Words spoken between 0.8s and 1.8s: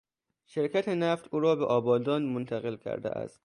نفت او را به